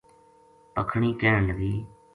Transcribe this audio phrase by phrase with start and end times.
[0.73, 1.73] پکھنی کہن لگی